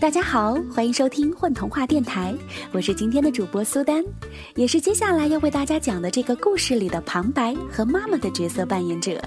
[0.00, 2.32] 大家好，欢迎收听混童话电台，
[2.70, 4.04] 我是今天的主播苏丹，
[4.54, 9.20] 也是接下来要为大家讲的这个故事里的旁白和妈妈的角色扮演者。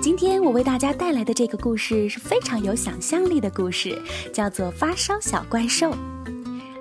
[0.00, 4.00] 今天我为大家带来的这个故事是非常有想象力的故事，
[4.32, 5.90] 叫做《发烧小怪兽》。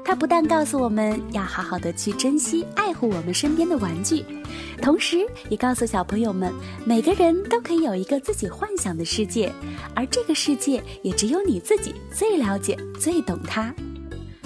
[0.07, 4.23] 它不但告诉我们要好好的去珍惜、爱护我们身边的玩具，
[4.81, 6.49] 同时也告诉小朋友们，
[6.85, 9.51] 每个人都可以有一个自己幻想的世界，
[9.93, 13.75] 而这个世界也只有你自己最了解、最懂它。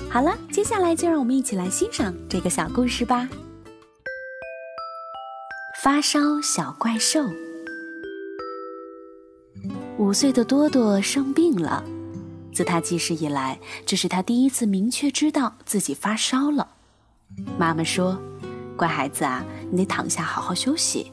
[0.10, 3.30] 好了，接下来就让我们一起来欣赏这个小故事吧。
[5.84, 7.24] 发烧小怪兽，
[10.00, 11.84] 五岁的多多生病了。
[12.54, 16.68] 自他记事以来，这是他第一次明确知道自己发烧了。
[17.58, 18.20] 妈妈说
[18.76, 21.12] ：“乖孩子啊，你得躺下好好休息。”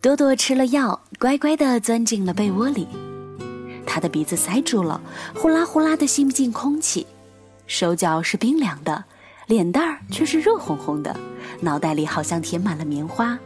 [0.00, 2.86] 多多吃了药，乖乖地钻进了被窝里。
[3.86, 5.00] 他的鼻子塞住了，
[5.34, 7.06] 呼啦呼啦地吸不进空气；
[7.66, 9.04] 手脚是冰凉的，
[9.46, 11.16] 脸蛋儿却是热烘烘的，
[11.60, 13.38] 脑袋里好像填满了棉花。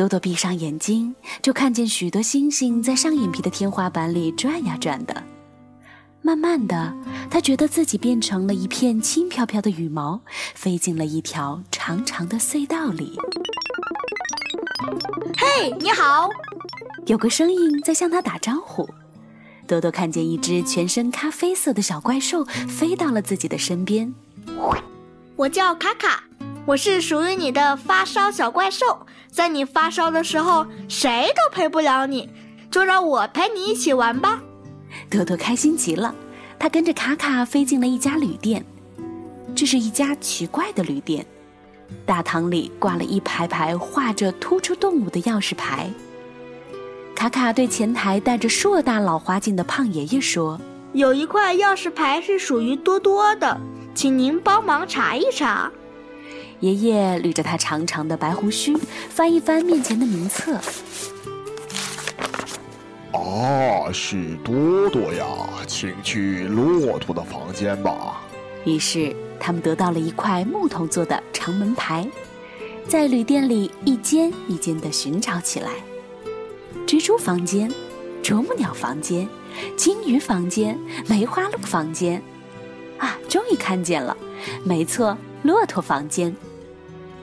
[0.00, 5.22] 多多闭上眼睛，就看见许多星星在上眼皮的天花板里转呀转的。
[6.22, 6.96] 慢慢的，
[7.30, 10.18] 他觉得自己变成了一片轻飘飘的羽毛，
[10.54, 13.14] 飞进了一条长长的隧道里。
[15.36, 16.30] 嘿，你好！
[17.04, 18.88] 有个声音在向他打招呼。
[19.66, 24.14] 多多看见一只全身咖啡色的小怪兽飞到了自己的身边。
[25.36, 26.24] 我叫卡卡。
[26.70, 32.30] 我是属于你的发烧小怪兽，在你发烧的时候，谁都陪不了你，
[32.70, 34.40] 就让我陪你一起玩吧。
[35.10, 36.14] 多多开心极了，
[36.60, 38.64] 他跟着卡卡飞进了一家旅店。
[39.52, 41.26] 这是一家奇怪的旅店，
[42.06, 45.90] 大堂里挂了一排排画着突出动物的钥匙牌。
[47.16, 50.60] 卡卡对前台戴着硕大老花镜的胖爷爷说
[50.94, 53.60] ：“有一块钥匙牌是属于多多的，
[53.92, 55.68] 请您帮忙查一查。”
[56.60, 58.76] 爷爷捋着他长长的白胡须，
[59.08, 60.54] 翻一翻面前的名册。
[63.12, 65.26] 啊，是多多呀，
[65.66, 68.20] 请去骆驼的房间吧。
[68.66, 72.06] 于是他们得到了一块木头做的长门牌，
[72.86, 75.70] 在旅店里一间一间的寻找起来。
[76.86, 77.72] 蜘蛛房间、
[78.22, 79.26] 啄木鸟房间、
[79.76, 82.22] 金鱼房间、梅花鹿房间，
[82.98, 84.14] 啊，终于看见了，
[84.62, 86.36] 没错，骆驼房间。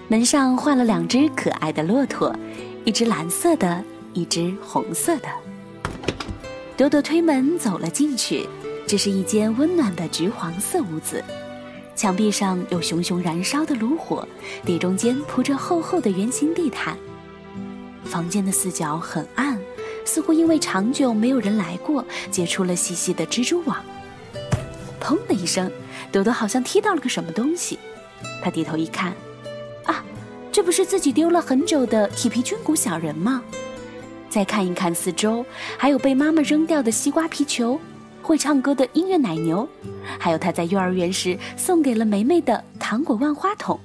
[0.10, 2.34] 门上画了两只可爱的骆驼，
[2.86, 5.28] 一只蓝色的，一只红色的。
[6.78, 8.48] 朵朵推门走了进去，
[8.88, 11.22] 这是一间温暖的橘黄色屋子，
[11.94, 14.26] 墙壁上有熊熊燃烧的炉火，
[14.64, 16.98] 地中间铺着厚厚的圆形地毯。
[18.06, 19.60] 房间的四角很暗，
[20.06, 23.84] 似乎因为长久没有人来过，结出了细细的蜘蛛网。
[25.02, 25.70] 砰的一声，
[26.14, 27.78] 朵朵好像踢到了个什么东西，
[28.42, 29.14] 她低头一看。
[30.58, 33.44] 这不是自己丢了很久的铁皮军鼓小人吗？
[34.28, 35.46] 再看一看四周，
[35.78, 37.80] 还有被妈妈扔掉的西瓜皮球，
[38.24, 39.70] 会唱歌的音乐奶牛，
[40.18, 43.80] 还有他在幼儿园时送给了梅梅的糖果万花筒，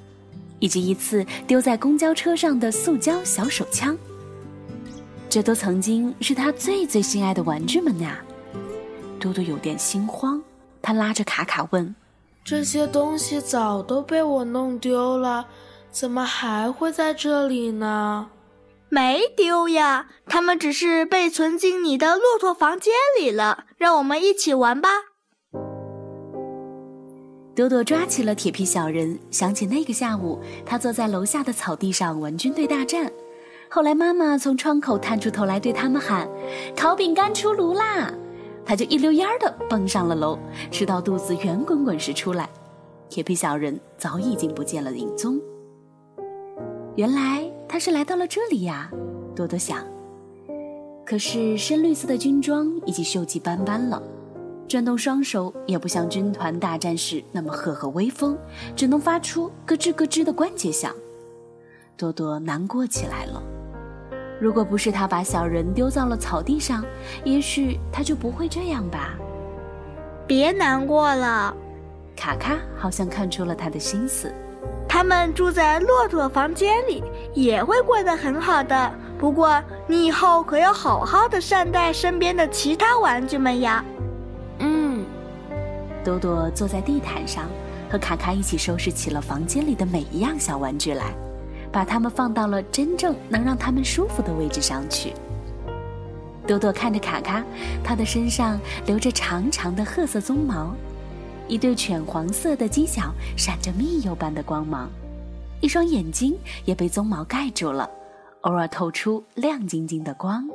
[0.60, 3.94] 以及一次丢在公交车上的塑胶小手枪。
[5.28, 8.18] 这都曾经是他最最心爱的玩具们呀！
[9.20, 10.42] 多多有点心慌，
[10.80, 11.94] 他拉着卡卡问
[12.42, 15.46] ：“这些东西早都被我弄丢了。”
[15.92, 18.30] 怎么还会在这里呢？
[18.88, 23.66] 没丢呀，他们只是被存进你的骆驼房间里了。
[23.76, 24.88] 让我们一起玩吧。
[27.54, 33.12] 朵朵抓起了铁皮小人，想起那个下午，他坐在楼下的草地上玩军队大战。
[33.68, 36.28] 后来妈妈从窗口探出头来对他们喊
[36.74, 38.10] ：“烤饼干出炉啦！”
[38.64, 40.38] 他就一溜烟儿的蹦上了楼，
[40.70, 42.48] 吃到肚子圆滚滚时出来，
[43.08, 45.40] 铁皮小人早已经不见了影踪。
[46.94, 48.90] 原来他是来到了这里呀，
[49.34, 49.78] 多多想。
[51.06, 54.02] 可是深绿色的军装已经锈迹斑斑了，
[54.68, 58.36] 转动双手也不像军团大战时那么赫赫威风，
[58.76, 60.94] 只能发出咯吱咯吱的关节响。
[61.96, 63.42] 多多难过起来了。
[64.38, 66.84] 如果不是他把小人丢到了草地上，
[67.24, 69.16] 也许他就不会这样吧。
[70.26, 71.56] 别难过了，
[72.14, 74.32] 卡卡好像看出了他的心思。
[74.88, 77.02] 他们住在骆驼房间里，
[77.34, 78.92] 也会过得很好的。
[79.18, 83.84] 不过，你以后可要好好的善待身边的其他玩具们呀。
[84.58, 85.04] 嗯，
[86.04, 87.44] 多多坐在地毯上，
[87.90, 91.14] 和卡卡一起收拾起了房间里的每一样小玩具来，
[91.70, 95.14] 把它们放到了真正能让他们舒服的位置上去。
[96.46, 97.42] 多多看着卡卡，
[97.84, 100.74] 他的身上留着长长的褐色鬃毛，
[101.48, 104.90] 一对犬黄色的犄角闪着蜜油般的光芒，
[105.60, 106.34] 一双眼睛
[106.64, 107.88] 也被鬃毛盖住了，
[108.42, 110.48] 偶尔透出亮晶晶的光。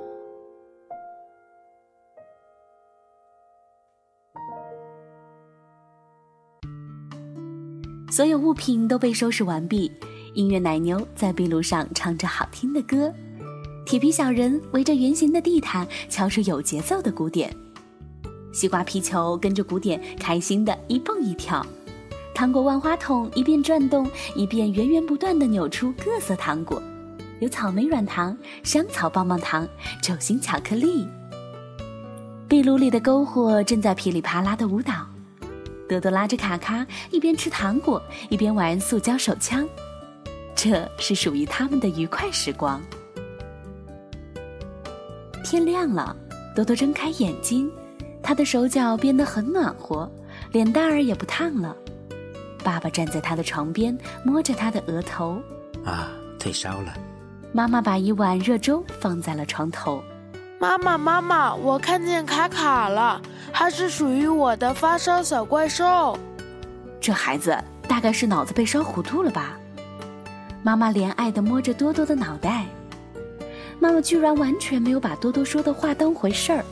[8.09, 9.91] 所有物品都被收拾完毕，
[10.33, 13.13] 音乐奶牛在壁炉上唱着好听的歌，
[13.85, 17.53] 铁皮小人围着圆形的地毯敲出有节奏的鼓点，
[18.57, 21.63] 西瓜皮球跟着鼓点开心的一蹦一跳，
[22.33, 26.81] 糖果万花筒一边转动一边源源不断的扭出各色糖果，
[27.39, 29.67] 有草莓软糖、香草棒棒糖、
[30.01, 31.07] 酒心巧克力。
[32.47, 35.05] 壁炉里的篝火正在噼里啪啦的舞蹈。
[35.87, 39.69] 多多拉着卡卡，一边吃糖果，一边玩塑胶手枪，
[40.55, 42.81] 这是属于他们的愉快时光。
[45.45, 46.15] 天亮了，
[46.55, 47.71] 多多睁开眼睛，
[48.27, 50.11] 他的手脚变得很暖和，
[50.51, 51.73] 脸蛋儿也不烫了。
[52.61, 55.41] 爸爸站在他的床边，摸着他的额头，
[55.85, 56.93] 啊，退烧了。
[57.53, 60.03] 妈妈把一碗热粥放在了床头。
[60.59, 63.21] 妈妈，妈妈，我看见卡卡了，
[63.53, 66.19] 它是属于我的发烧小怪兽。
[66.99, 67.57] 这孩子
[67.87, 69.57] 大概是脑子被烧糊涂了吧？
[70.63, 72.65] 妈妈怜爱地摸着多多的脑袋。
[73.79, 76.65] 妈妈居然完全没有把多多说的话当回事儿。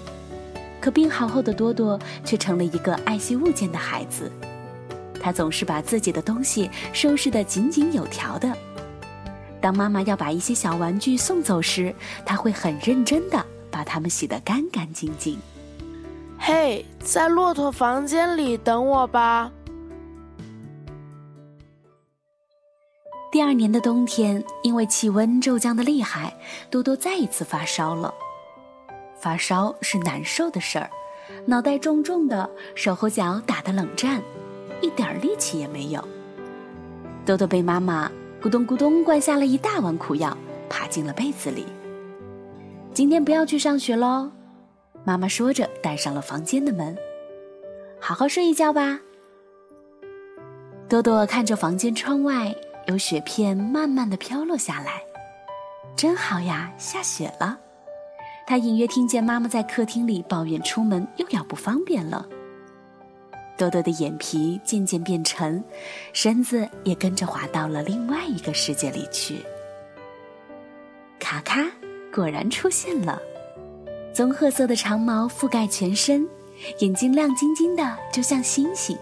[0.85, 4.31] 可病好后的多多却成了一个爱惜物件的孩子，
[5.19, 8.55] 他总是把自己的东西收拾得井井有条的。
[9.59, 11.91] 当妈妈要把一些小玩具送走时，
[12.23, 13.43] 他会很认真的。
[13.71, 15.39] 把它们洗得干干净净。
[16.37, 19.51] 嘿，在骆驼房间里等我吧。
[23.31, 26.37] 第二年的冬天，因为气温骤降的厉害，
[26.69, 28.13] 多多再一次发烧了。
[29.25, 30.88] 发烧是难受的事儿，
[31.48, 34.22] 脑袋重重的，手和脚打的冷战，
[34.81, 36.07] 一点力气也没有。
[37.25, 38.07] 多多被妈妈
[38.39, 40.38] 咕咚咕咚灌下了一大碗苦药，
[40.69, 41.66] 爬进了被子里。
[42.94, 44.30] 今天不要去上学喽，
[45.04, 46.95] 妈妈说着，带上了房间的门。
[48.00, 49.00] 好好睡一觉吧。
[50.88, 52.56] 多多看着房间窗外，
[52.86, 55.01] 有雪片慢慢的飘落下来，
[55.95, 57.57] 真好呀，下雪了。
[58.47, 62.25] 他隐约听见妈妈在客厅里抱怨出门又要不方便了。
[63.57, 65.63] 多多的眼皮渐渐变沉，
[66.13, 69.38] 身子也跟着滑到了另外一个世界里去。
[71.19, 71.65] 卡卡。
[72.13, 73.21] 果然出现了，
[74.13, 76.25] 棕褐色的长毛覆盖全身，
[76.80, 78.97] 眼睛亮晶晶的，就像星星。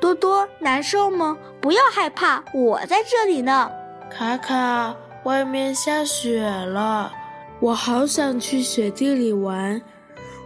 [0.00, 1.38] 多多难受吗？
[1.60, 3.70] 不要害怕，我在这里呢。
[4.10, 7.12] 卡卡，外面下雪了，
[7.62, 9.80] 我好想去雪地里玩。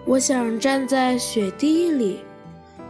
[0.04, 2.20] 我想站在雪地里，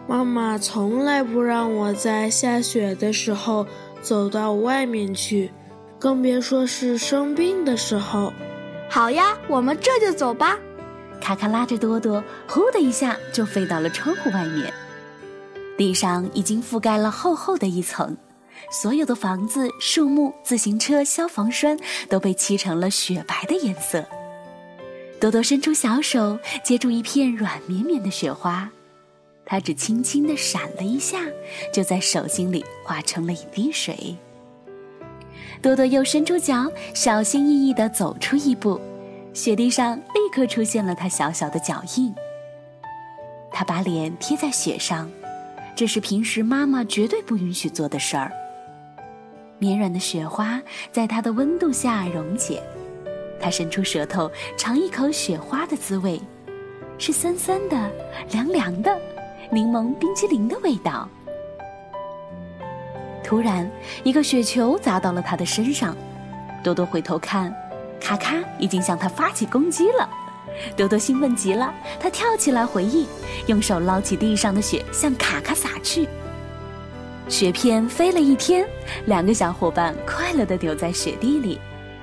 [0.09, 3.65] 妈妈从来不让我在下雪的时候
[4.03, 5.53] 走到外面去，
[5.97, 8.33] 更别说是生病的时候。
[8.91, 10.59] 好呀，我们这就走吧。
[11.21, 14.75] 卡卡拉着多多，呼的一下就飞到了窗户外面。
[15.79, 18.17] 地上已经覆盖了厚厚的一层，
[18.73, 21.79] 所有的房子、树木、自行车、消防栓
[22.09, 24.05] 都被漆成了雪白的颜色。
[25.21, 28.71] 多多伸出小手接住一片软绵绵的雪花，
[29.45, 31.21] 它只轻轻地闪了一下，
[31.73, 34.17] 就在手心里化成了一滴水。
[35.63, 38.79] 多多又伸出脚，小心翼翼地走出一步，
[39.33, 42.15] 雪地上立刻出现了他小小的脚印。
[43.51, 45.11] 他把脸贴在雪上，
[45.75, 48.31] 这是平时妈妈绝对不允许做的事儿。
[49.59, 50.61] 绵软的雪花
[50.93, 52.63] 在他的温度下溶解，
[53.41, 56.21] 他伸出舌头尝一口雪花的滋味，
[56.99, 57.91] 是酸酸的、
[58.31, 58.99] 凉凉的，
[59.51, 61.09] 柠檬冰激凌的味道。
[63.23, 63.71] 突然，
[64.05, 65.97] 一个雪球砸到了他的身上。
[66.63, 67.55] 多多回头看，
[68.01, 70.09] 卡卡已经向他发起攻击了。
[70.77, 73.07] 多多兴奋极了，他跳起来回应，
[73.47, 76.09] 用手捞起地上的雪向卡卡撒去。
[77.29, 78.67] 雪片飞了一天，
[79.07, 81.61] 两个小伙伴快乐地丢在雪地里。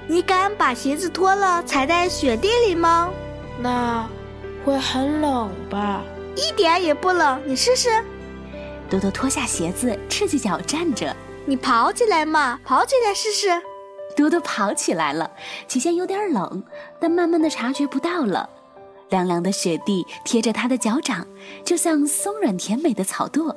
[0.08, 3.10] 你敢把鞋子脱了踩在雪地里吗？
[3.60, 4.08] 那
[4.66, 6.02] 会很冷吧？
[6.36, 7.90] 一点也不冷，你试试。
[8.90, 11.16] 多多脱下鞋子，赤着脚站着。
[11.46, 13.50] 你跑起来嘛，跑起来试试。
[14.16, 15.32] 多多跑起来了，
[15.68, 16.64] 起先有点冷，
[17.00, 18.50] 但慢慢的察觉不到了。
[19.10, 21.26] 凉凉的雪地贴着他的脚掌，
[21.64, 23.56] 就像松软甜美的草垛。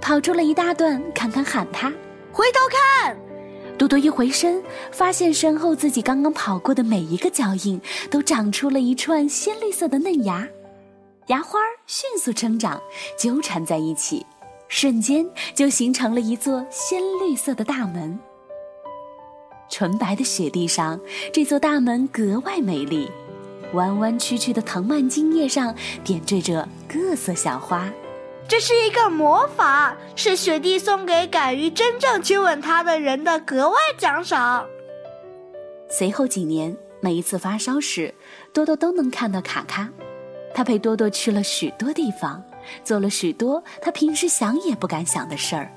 [0.00, 1.92] 跑出了一大段，侃侃喊他
[2.32, 3.16] ：“回头看！”
[3.80, 10.46] 多多一回身，发现身后自己刚刚跑过的每一个脚印，都长出了一串鲜绿色的嫩芽，
[11.28, 12.78] 芽花迅速生长，
[13.18, 14.26] 纠缠在一起，
[14.68, 18.20] 瞬间就形成了一座鲜绿色的大门。
[19.70, 21.00] 纯白的雪地上，
[21.32, 23.10] 这座大门格外美丽，
[23.72, 27.90] 弯弯曲曲的藤蔓茎叶上点缀着各色小花。
[28.50, 34.66] 这是一个魔法，是雪地送给敢于真正亲吻它的人的格外奖赏。
[35.88, 38.12] 随后几年，每一次发烧时，
[38.52, 39.88] 多多都能看到卡卡。
[40.52, 42.42] 他陪多多去了许多地方，
[42.82, 45.70] 做了许多他平时想也不敢想的事儿。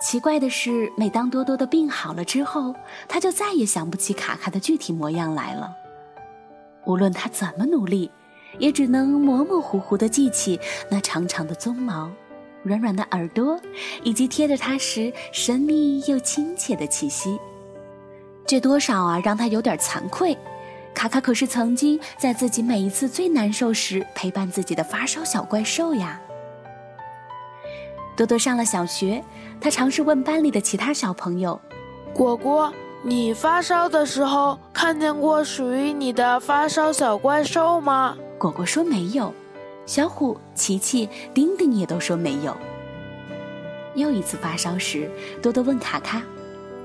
[0.00, 2.74] 奇怪的是，每当多多的病好了之后，
[3.06, 5.70] 他就再也想不起卡卡的具体模样来了。
[6.84, 8.10] 无论他怎么努力。
[8.58, 10.58] 也只能模模糊糊地记起
[10.90, 12.10] 那长长的鬃毛、
[12.62, 13.60] 软软的耳朵，
[14.02, 17.38] 以及贴着它时神秘又亲切的气息。
[18.46, 20.36] 这多少啊，让他有点惭愧。
[20.94, 26.20] 卡卡可是曾经在自己每一次最难受时陪伴自己的发烧小怪兽呀。
[28.16, 29.22] 多多上了小学，
[29.60, 31.60] 他尝试问班里的其他小朋友
[32.12, 32.72] ：“果果，
[33.04, 39.34] 你发烧的时候看见过属于你的发烧小怪兽吗？”果果说没有，
[39.84, 42.56] 小虎、琪琪、丁丁也都说没有。
[43.94, 45.10] 又一次发烧时，
[45.42, 46.22] 多多问卡卡：“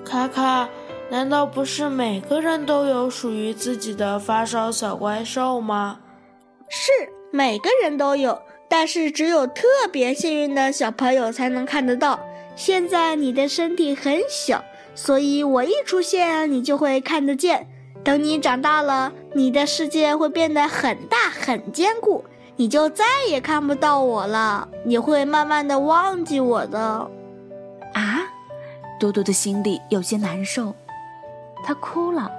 [0.04, 0.68] 卡卡，
[1.12, 6.00] 难道不是每个人都有属于自己的发烧小怪兽吗
[6.70, 6.92] ？”“是，
[7.32, 12.20] 每个人都有，但是只有特别幸运的小朋友才能看得到。
[12.56, 14.64] 现在你的身体很小，
[14.96, 17.68] 所以我一出现，你就会看得见。”
[18.04, 22.24] 等你长大了，你的世界会变得很大很坚固，
[22.58, 24.68] 你就再也看不到我了。
[24.84, 26.80] 你会慢慢的忘记我的。
[27.94, 28.20] 啊，
[29.00, 30.76] 多多的心里有些难受，
[31.64, 32.30] 他哭了，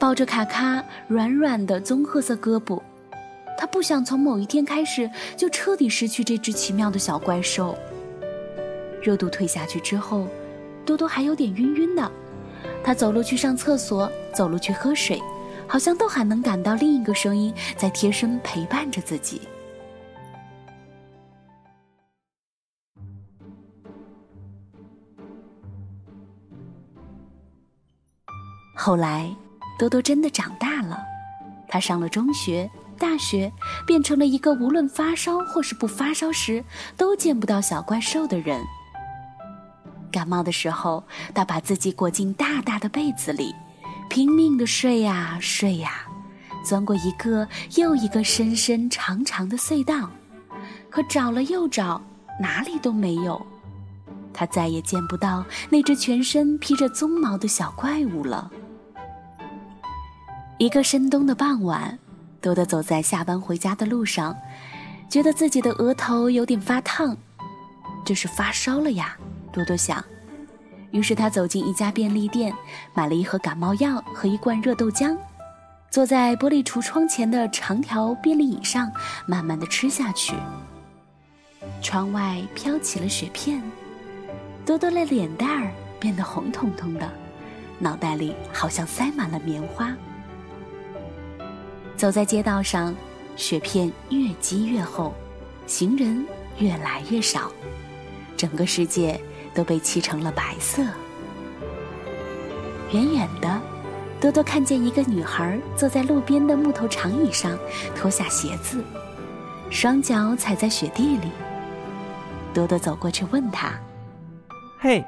[0.00, 2.80] 抱着卡卡软软的棕褐色胳膊。
[3.56, 7.78] 他不想从某一天开始就彻底失去这只奇妙的小怪兽。
[9.00, 10.26] 热度退下去之后，
[10.84, 12.10] 多多还有点晕晕的。
[12.82, 15.20] 他走路去上厕所，走路去喝水，
[15.66, 19.40] 好像都还能感到另一个声音在贴身陪伴着自己。
[28.76, 29.34] 后来，
[29.78, 30.98] 多多真的长大了，
[31.66, 33.50] 他上了中学、大学，
[33.86, 36.62] 变成了一个无论发烧或是不发烧时
[36.94, 38.62] 都见不到小怪兽的人。
[40.14, 41.02] 感冒的时候，
[41.34, 43.52] 他把自己裹进大大的被子里，
[44.08, 46.06] 拼命的睡呀睡呀，
[46.64, 50.08] 钻过一个又一个深深长长的隧道，
[50.88, 52.00] 可找了又找，
[52.40, 53.44] 哪里都没有。
[54.32, 58.48] 他再也见不到那只全身披着鬃毛的小怪物了。
[60.58, 61.98] 一个深冬的傍晚，
[62.40, 64.36] 多多走在下班回家的路上，
[65.08, 67.16] 觉得自己的额头有点发烫，
[68.04, 69.16] 这是发烧了呀。
[69.54, 70.04] 多多想，
[70.90, 72.52] 于是他走进一家便利店，
[72.92, 75.16] 买了一盒感冒药和一罐热豆浆，
[75.90, 78.90] 坐在玻璃橱窗前的长条便利椅上，
[79.26, 80.34] 慢慢的吃下去。
[81.80, 83.62] 窗外飘起了雪片，
[84.66, 85.70] 多多的脸蛋儿
[86.00, 87.08] 变得红彤彤的，
[87.78, 89.94] 脑袋里好像塞满了棉花。
[91.96, 92.92] 走在街道上，
[93.36, 95.14] 雪片越积越厚，
[95.64, 96.26] 行人
[96.58, 97.52] 越来越少，
[98.36, 99.20] 整个世界。
[99.54, 100.82] 都被漆成了白色。
[102.92, 103.60] 远远的，
[104.20, 107.58] 多多看见一个女孩坐在路边的木头长椅上，
[107.96, 108.82] 脱下鞋子，
[109.70, 111.28] 双脚踩在雪地里。
[112.52, 113.72] 多多走过去问她
[114.78, 115.04] ：“嘿，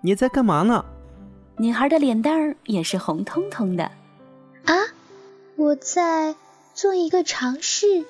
[0.00, 0.84] 你在干嘛呢？”
[1.58, 3.84] 女孩的脸蛋儿也是红彤彤的。
[4.64, 4.74] 啊，
[5.56, 6.34] 我在
[6.74, 8.04] 做一个尝试，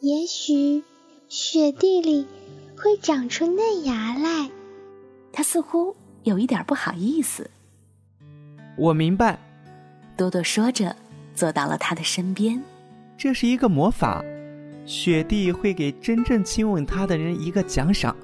[0.00, 0.84] 也许
[1.28, 2.26] 雪地里
[2.76, 4.50] 会长出嫩芽来。
[5.32, 5.94] 他似乎
[6.24, 7.50] 有一点不好意思。
[8.76, 9.38] 我明白，
[10.16, 10.94] 多多说着，
[11.34, 12.62] 坐到了他的身边。
[13.16, 14.24] 这是一个魔法，
[14.86, 18.16] 雪地会给真正亲吻他的人一个奖赏。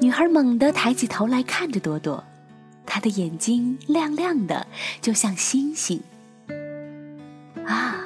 [0.00, 2.22] 女孩猛地抬起头来看着多多，
[2.86, 4.66] 她的眼睛亮亮的，
[5.00, 6.00] 就像星星。
[7.66, 7.96] 啊，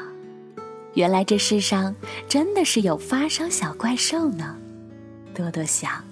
[0.94, 1.94] 原来这世上
[2.28, 4.56] 真的是有发烧小怪兽呢，
[5.34, 6.02] 多多想。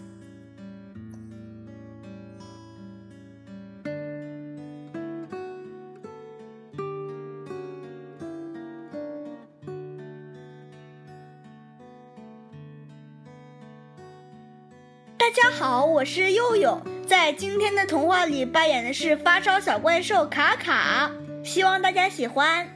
[15.20, 21.12] 大家好，我是佑佑，在今天的童话里扮演的是发烧小怪兽卡卡，
[21.44, 22.66] 希望大家喜欢。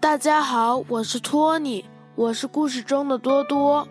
[0.00, 1.84] 大家好，我是托尼，
[2.16, 3.86] 我是故事中的多多。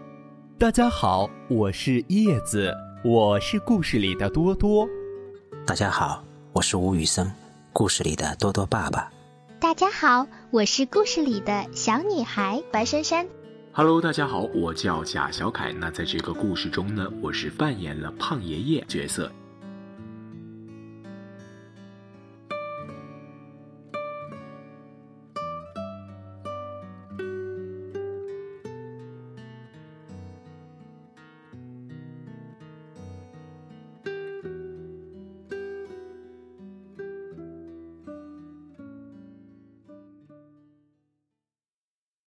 [0.59, 4.85] 大家好，我是叶子，我是故事里的多多。
[5.65, 6.21] 大家好，
[6.51, 7.31] 我是吴宇森，
[7.71, 9.09] 故事里的多多爸爸。
[9.57, 13.25] 大家好，我是故事里的小女孩白珊珊。
[13.77, 15.73] Hello，大家好，我叫贾小凯。
[15.73, 19.29] 那在这个故事中呢，我是扮演了胖爷爷角色。